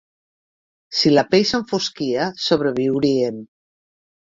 [1.01, 3.43] Si la pell s'enfosquia, sobreviurien.